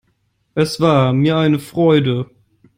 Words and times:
Es 0.55 0.79
war 0.81 1.13
mir 1.13 1.37
eine 1.37 1.59
Freude. 1.59 2.27